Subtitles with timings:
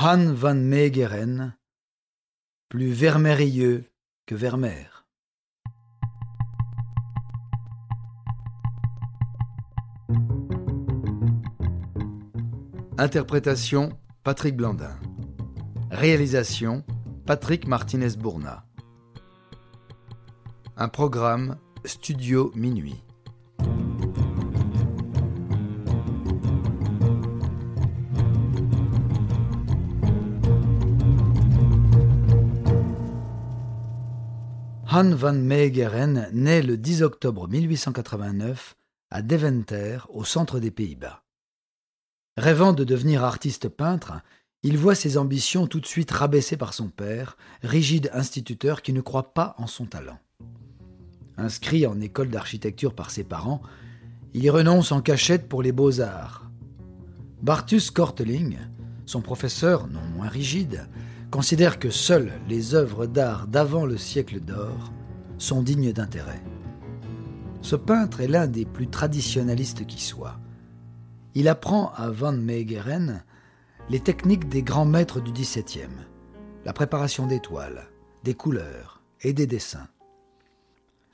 [0.00, 1.56] Han van Meegeren,
[2.68, 3.90] plus vermeilleux
[4.26, 5.08] que Vermeer.
[12.96, 14.96] Interprétation Patrick Blandin.
[15.90, 16.84] Réalisation
[17.26, 18.64] Patrick Martinez-Bourna.
[20.76, 23.02] Un programme Studio Minuit.
[35.04, 38.74] Van Meegeren naît le 10 octobre 1889
[39.10, 41.22] à Deventer, au centre des Pays-Bas.
[42.36, 44.20] Rêvant de devenir artiste peintre,
[44.64, 49.00] il voit ses ambitions tout de suite rabaissées par son père, rigide instituteur qui ne
[49.00, 50.18] croit pas en son talent.
[51.36, 53.62] Inscrit en école d'architecture par ses parents,
[54.34, 56.50] il y renonce en cachette pour les beaux-arts.
[57.40, 58.58] Bartus Korteling,
[59.06, 60.88] son professeur non moins rigide,
[61.30, 64.92] considère que seules les œuvres d'art d'avant le siècle d'or
[65.38, 66.42] sont dignes d'intérêt.
[67.60, 70.38] Ce peintre est l'un des plus traditionnalistes qui soit.
[71.34, 73.22] Il apprend à Van Meegeren
[73.90, 75.88] les techniques des grands maîtres du XVIIe,
[76.64, 77.88] la préparation des toiles,
[78.24, 79.88] des couleurs et des dessins.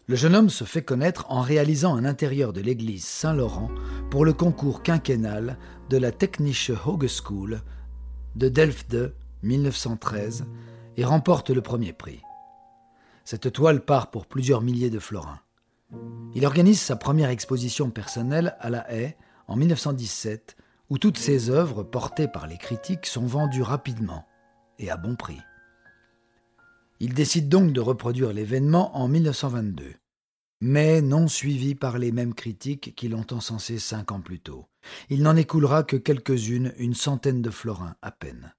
[0.07, 3.71] Le jeune homme se fait connaître en réalisant un intérieur de l'église Saint-Laurent
[4.11, 7.63] pour le concours quinquennal de la Technische Hogeschool
[8.37, 8.97] de Delft
[9.45, 10.47] 1913
[10.97, 12.21] et remporte le premier prix.
[13.25, 15.41] Cette toile part pour plusieurs milliers de florins.
[16.35, 20.57] Il organise sa première exposition personnelle à La Haye en 1917,
[20.91, 24.27] où toutes ses œuvres portées par les critiques sont vendues rapidement
[24.79, 25.41] et à bon prix.
[27.01, 29.95] Il décide donc de reproduire l'événement en 1922,
[30.61, 34.67] mais non suivi par les mêmes critiques qui l'ont encensé cinq ans plus tôt.
[35.11, 38.55] Il n'en écoulera que quelques-unes, une centaine de florins à peine.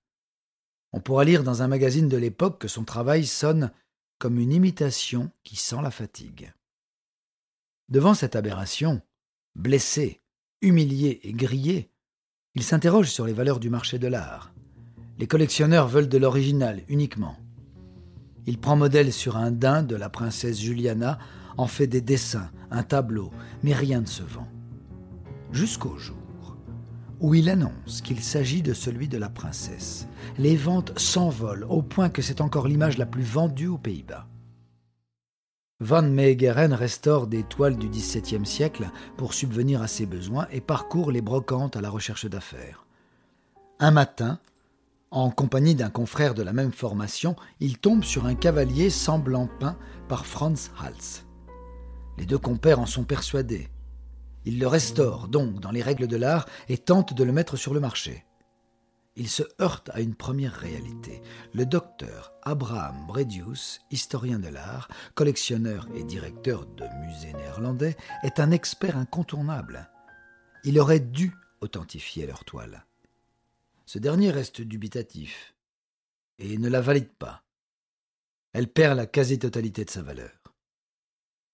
[0.93, 3.71] On pourra lire dans un magazine de l'époque que son travail sonne
[4.17, 6.53] comme une imitation qui sent la fatigue.
[7.89, 9.01] Devant cette aberration,
[9.55, 10.21] blessé,
[10.61, 11.91] humilié et grillé,
[12.55, 14.53] il s'interroge sur les valeurs du marché de l'art.
[15.19, 17.37] Les collectionneurs veulent de l'original uniquement.
[18.47, 21.19] Il prend modèle sur un daim de la princesse Juliana,
[21.57, 23.31] en fait des dessins, un tableau,
[23.63, 24.47] mais rien ne se vend.
[25.51, 26.24] Jusqu'au jour
[27.25, 30.07] où il annonce qu'il s'agit de celui de la princesse.
[30.37, 34.27] Les ventes s'envolent au point que c'est encore l'image la plus vendue aux Pays-Bas.
[35.79, 41.09] Van Meegeren restaure des toiles du XVIIe siècle pour subvenir à ses besoins et parcourt
[41.09, 42.85] les brocantes à la recherche d'affaires.
[43.79, 44.37] Un matin,
[45.09, 49.77] en compagnie d'un confrère de la même formation, il tombe sur un cavalier semblant peint
[50.07, 51.25] par Franz Hals.
[52.19, 53.67] Les deux compères en sont persuadés.
[54.45, 57.73] Il le restaure donc dans les règles de l'art et tente de le mettre sur
[57.73, 58.25] le marché.
[59.17, 61.21] Il se heurte à une première réalité.
[61.53, 68.51] Le docteur Abraham Bredius, historien de l'art, collectionneur et directeur de musées néerlandais, est un
[68.51, 69.89] expert incontournable.
[70.63, 72.85] Il aurait dû authentifier leur toile.
[73.85, 75.55] Ce dernier reste dubitatif
[76.37, 77.43] et ne la valide pas.
[78.51, 80.31] Elle perd la quasi-totalité de sa valeur.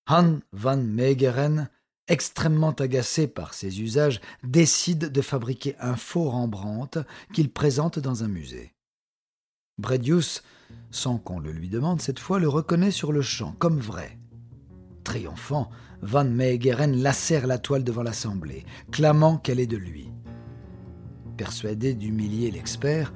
[0.08, 1.70] Han van Meegeren
[2.12, 7.00] extrêmement agacé par ses usages, décide de fabriquer un faux Rembrandt
[7.34, 8.74] qu'il présente dans un musée.
[9.78, 10.44] Bredius,
[10.92, 14.18] sans qu'on le lui demande cette fois, le reconnaît sur le champ comme vrai.
[15.06, 15.70] Triomphant,
[16.02, 20.10] Van Meegeren lacère la toile devant l'assemblée, clamant qu'elle est de lui.
[21.38, 23.14] Persuadé d'humilier l'expert,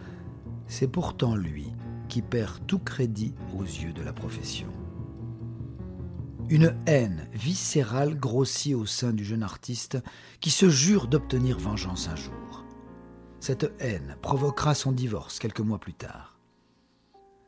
[0.67, 1.67] c'est pourtant lui
[2.07, 4.84] qui perd tout crédit aux yeux de la profession.
[6.47, 9.97] Une haine viscérale grossit au sein du jeune artiste
[10.41, 12.63] qui se jure d'obtenir vengeance un jour.
[13.39, 16.37] Cette haine provoquera son divorce quelques mois plus tard.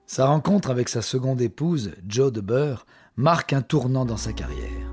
[0.08, 2.88] Sa rencontre avec sa seconde épouse, Joe de Burr,
[3.18, 4.92] marque un tournant dans sa carrière.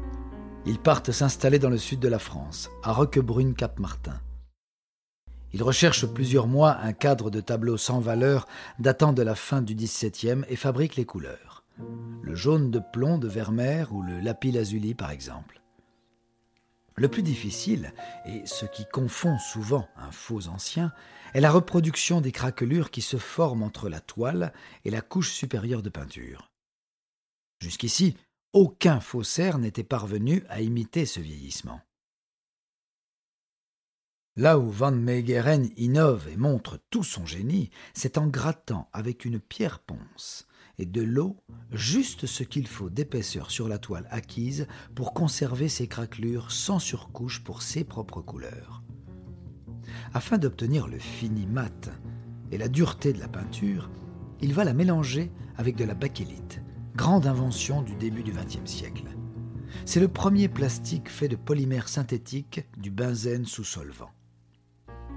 [0.66, 4.20] Ils partent s'installer dans le sud de la France, à Roquebrune-Cap-Martin.
[5.54, 8.46] Il recherche plusieurs mois un cadre de tableau sans valeur
[8.78, 11.53] datant de la fin du XVIIe et fabrique les couleurs
[12.22, 15.60] le jaune de plomb de Vermeer ou le lapis-lazuli par exemple.
[16.96, 17.92] Le plus difficile,
[18.24, 20.92] et ce qui confond souvent un faux ancien,
[21.32, 24.52] est la reproduction des craquelures qui se forment entre la toile
[24.84, 26.52] et la couche supérieure de peinture.
[27.60, 28.16] Jusqu'ici,
[28.52, 31.80] aucun faussaire n'était parvenu à imiter ce vieillissement.
[34.36, 39.40] Là où Van Meegeren innove et montre tout son génie, c'est en grattant avec une
[39.40, 40.46] pierre ponce
[40.78, 41.36] et de l'eau,
[41.72, 47.42] juste ce qu'il faut d'épaisseur sur la toile acquise pour conserver ses craquelures sans surcouche
[47.42, 48.82] pour ses propres couleurs.
[50.12, 51.90] Afin d'obtenir le fini mat,
[52.50, 53.90] et la dureté de la peinture,
[54.40, 56.60] il va la mélanger avec de la bakélite,
[56.94, 59.06] grande invention du début du XXe siècle.
[59.86, 64.10] C'est le premier plastique fait de polymère synthétique du benzène sous solvant.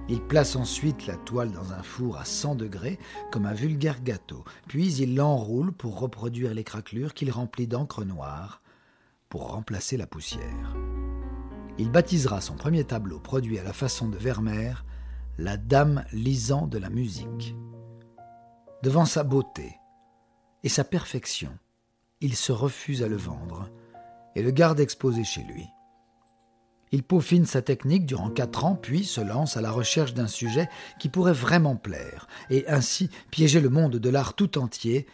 [0.10, 2.98] Il place ensuite la toile dans un four à 100 degrés
[3.30, 8.62] comme un vulgaire gâteau, puis il l'enroule pour reproduire les craquelures qu'il remplit d'encre noire
[9.28, 10.78] pour remplacer la poussière.
[11.78, 14.86] Il baptisera son premier tableau produit à la façon de Vermeer
[15.38, 17.56] La Dame lisant de la musique.
[18.84, 19.76] Devant sa beauté
[20.64, 21.52] et sa perfection,
[22.22, 23.70] il se refuse à le vendre
[24.36, 25.68] et le garde exposé chez lui.
[26.92, 30.70] Il peaufine sa technique durant quatre ans, puis se lance à la recherche d'un sujet
[31.00, 35.06] qui pourrait vraiment plaire, et ainsi piéger le monde de l'art tout entier,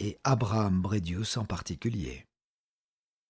[0.00, 2.26] et Abraham Bredius en particulier.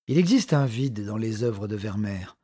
[0.09, 2.37] Il existe un vide dans les œuvres de Vermeer.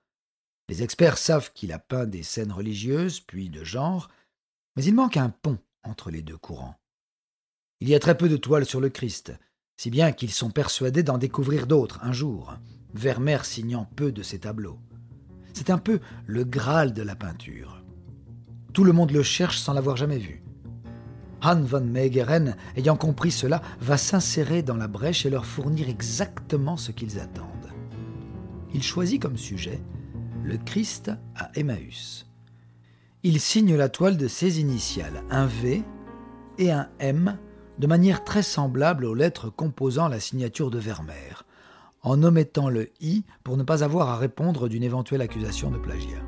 [0.68, 4.08] Les experts savent qu'il a peint des scènes religieuses, puis de genre,
[4.76, 6.76] mais il manque un pont entre les deux courants.
[7.80, 9.32] Il y a très peu de toiles sur le Christ,
[9.76, 12.54] si bien qu'ils sont persuadés d'en découvrir d'autres un jour,
[12.92, 14.78] Vermeer signant peu de ses tableaux.
[15.52, 17.82] C'est un peu le Graal de la peinture.
[18.72, 20.42] Tout le monde le cherche sans l'avoir jamais vu.
[21.42, 26.76] Han van Meegeren, ayant compris cela, va s'insérer dans la brèche et leur fournir exactement
[26.76, 27.72] ce qu'ils attendent.
[28.74, 29.80] Il choisit comme sujet
[30.44, 32.26] le Christ à Emmaüs.
[33.22, 35.82] Il signe la toile de ses initiales, un V
[36.58, 37.36] et un M,
[37.78, 41.44] de manière très semblable aux lettres composant la signature de Vermeer,
[42.02, 46.22] en omettant le i pour ne pas avoir à répondre d'une éventuelle accusation de plagiat.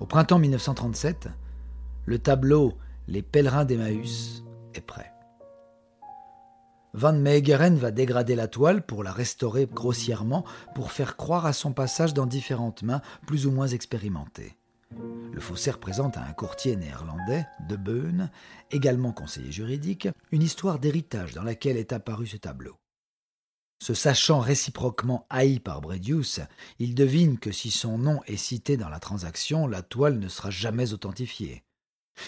[0.00, 1.28] Au printemps 1937,
[2.06, 2.74] le tableau
[3.06, 4.44] Les pèlerins d'Emmaüs
[4.74, 5.12] est prêt.
[6.92, 10.44] Van Meegeren va dégrader la toile pour la restaurer grossièrement
[10.74, 14.56] pour faire croire à son passage dans différentes mains plus ou moins expérimentées.
[15.32, 18.30] Le faussaire présente à un courtier néerlandais, De Beun,
[18.70, 22.76] également conseiller juridique, une histoire d'héritage dans laquelle est apparu ce tableau.
[23.84, 26.40] Se sachant réciproquement haï par Bredius,
[26.78, 30.48] il devine que si son nom est cité dans la transaction, la toile ne sera
[30.48, 31.64] jamais authentifiée.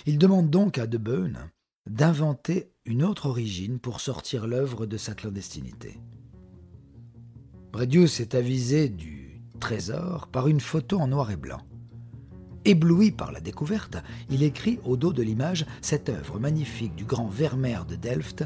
[0.05, 1.51] Il demande donc à De Beun
[1.89, 5.99] d'inventer une autre origine pour sortir l'œuvre de sa clandestinité.
[7.73, 11.63] Bredius est avisé du trésor par une photo en noir et blanc.
[12.67, 13.97] Ébloui par la découverte,
[14.29, 18.45] il écrit au dos de l'image Cette œuvre magnifique du grand Vermeer de Delft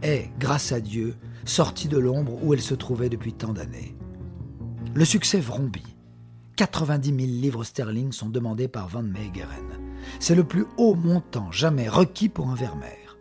[0.00, 3.94] est, grâce à Dieu, sortie de l'ombre où elle se trouvait depuis tant d'années.
[4.94, 5.96] Le succès vrombit.
[6.56, 9.78] 90 000 livres sterling sont demandés par Van Meegeren.
[10.18, 13.18] C'est le plus haut montant jamais requis pour un Vermeer.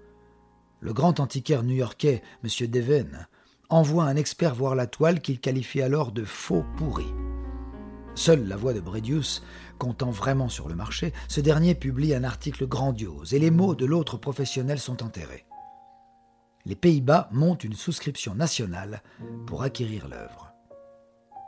[0.79, 2.67] Le grand antiquaire new-yorkais, M.
[2.67, 3.27] Deven,
[3.67, 7.07] envoie un expert voir la toile qu'il qualifie alors de faux pourri.
[8.17, 9.44] Seule la voix de Bredius
[9.77, 13.85] comptant vraiment sur le marché, ce dernier publie un article grandiose et les mots de
[13.85, 15.45] l'autre professionnel sont enterrés
[16.68, 19.01] les Pays-Bas montent une souscription nationale
[19.47, 20.53] pour acquérir l'œuvre.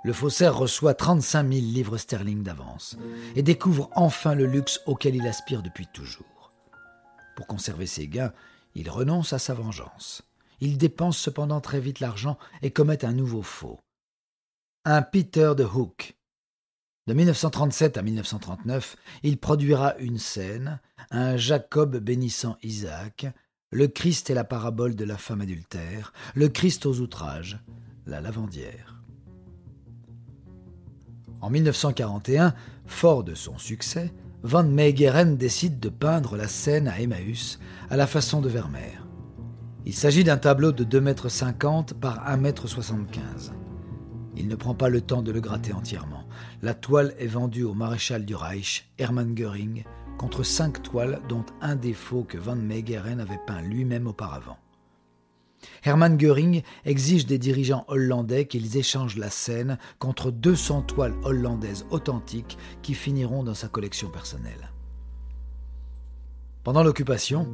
[0.06, 2.98] Le faussaire reçoit 35 000 livres sterling d'avance
[3.36, 6.54] et découvre enfin le luxe auquel il aspire depuis toujours.
[7.36, 8.32] Pour conserver ses gains,
[8.76, 10.22] il renonce à sa vengeance.
[10.62, 13.78] Il dépense cependant très vite l'argent et commet un nouveau faux.
[14.86, 16.16] Un Peter de Hook.
[17.10, 20.80] De 1937 à 1939, il produira une scène,
[21.10, 23.26] un Jacob bénissant Isaac,
[23.72, 27.64] le Christ est la parabole de la femme adultère, le Christ aux outrages,
[28.06, 29.02] la lavandière.
[31.42, 32.54] En 1941,
[32.86, 34.14] fort de son succès,
[34.44, 37.58] Van Meegeren décide de peindre la scène à Emmaüs
[37.90, 39.04] à la façon de Vermeer.
[39.84, 43.59] Il s'agit d'un tableau de 2,50 m par 1,75 m.
[44.40, 46.24] Il ne prend pas le temps de le gratter entièrement.
[46.62, 49.84] La toile est vendue au maréchal du Reich, Hermann Göring,
[50.18, 54.58] contre cinq toiles dont un défaut que Van Meegeren avait peint lui-même auparavant.
[55.84, 62.58] Hermann Göring exige des dirigeants hollandais qu'ils échangent la scène contre 200 toiles hollandaises authentiques
[62.82, 64.72] qui finiront dans sa collection personnelle.
[66.64, 67.46] Pendant l'occupation,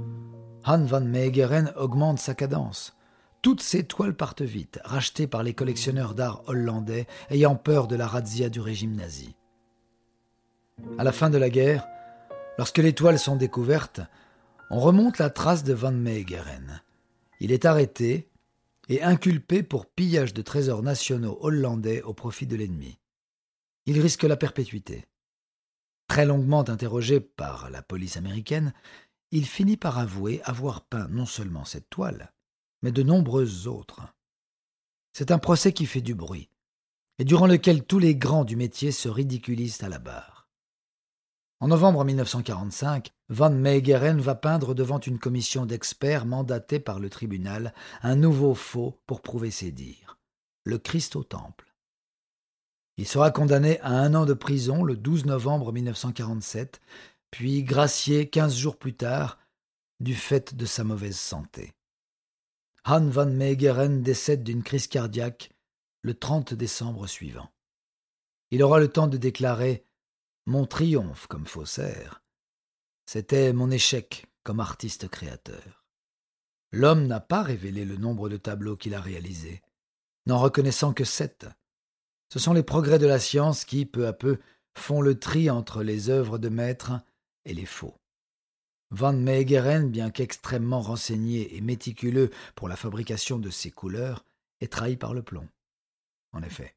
[0.66, 2.95] Han van Meegeren augmente sa cadence.
[3.46, 8.08] Toutes ces toiles partent vite, rachetées par les collectionneurs d'art hollandais ayant peur de la
[8.08, 9.36] razzia du régime nazi.
[10.98, 11.86] À la fin de la guerre,
[12.58, 14.02] Lorsque les toiles sont découvertes,
[14.72, 16.82] on remonte la trace de Van Meegeren.
[17.40, 18.32] Il est arrêté
[18.88, 22.98] et inculpé pour pillage de trésors nationaux hollandais au profit de l'ennemi.
[23.86, 25.06] Il risque la perpétuité.
[26.08, 28.74] Très longuement interrogé par la police américaine,
[29.30, 32.32] il finit par avouer avoir peint non seulement cette toile,
[32.82, 34.02] mais de nombreuses autres.
[35.14, 36.50] C'est un procès qui fait du bruit,
[37.20, 40.48] et durant lequel tous les grands du métier se ridiculisent à la barre.
[41.62, 47.74] En novembre 1945, Van Meegeren va peindre devant une commission d'experts mandatée par le tribunal
[48.04, 50.20] un nouveau faux pour prouver ses dires.
[50.64, 51.74] Le Christ au Temple.
[52.98, 56.82] Il sera condamné à un an de prison le 12 novembre 1947,
[57.32, 59.40] puis gracié quinze jours plus tard
[60.00, 61.74] du fait de sa mauvaise santé.
[62.88, 65.50] Han van Meegeren décède d'une crise cardiaque
[66.04, 67.50] le 30 décembre suivant.
[68.52, 69.88] Il aura le temps de déclarer
[70.46, 72.22] Mon triomphe comme faussaire.
[73.08, 75.84] C'était mon échec comme artiste créateur.
[76.72, 79.64] L'homme n'a pas révélé le nombre de tableaux qu'il a réalisés,
[80.28, 81.48] n'en reconnaissant que sept.
[82.32, 84.38] Ce sont les progrès de la science qui, peu à peu,
[84.78, 86.92] font le tri entre les œuvres de maître
[87.46, 87.98] et les faux.
[88.92, 94.24] Van Meegeren, bien qu'extrêmement renseigné et méticuleux pour la fabrication de ses couleurs,
[94.62, 95.48] est trahi par le plomb.
[96.32, 96.76] En effet,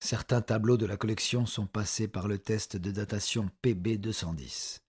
[0.00, 4.80] certains tableaux de la collection sont passés par le test de datation PB210.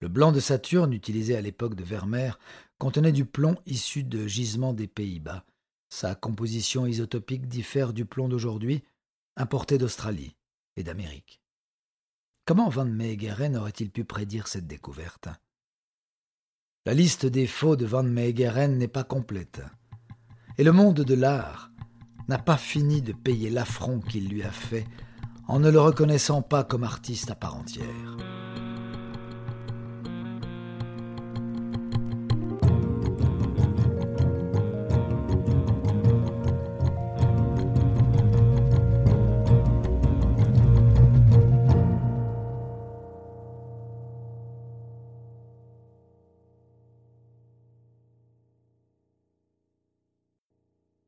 [0.00, 2.38] Le blanc de Saturne, utilisé à l'époque de Vermeer,
[2.78, 5.44] contenait du plomb issu de gisements des Pays-Bas.
[5.90, 8.82] Sa composition isotopique diffère du plomb d'aujourd'hui,
[9.36, 10.34] importé d'Australie
[10.76, 11.41] et d'Amérique.
[12.52, 15.30] Comment Van Meegeren aurait-il pu prédire cette découverte?
[16.84, 19.62] La liste des faux de Van Meegeren n'est pas complète.
[20.58, 21.70] Et le monde de l'art
[22.28, 24.84] n'a pas fini de payer l'affront qu'il lui a fait
[25.48, 28.41] en ne le reconnaissant pas comme artiste à part entière.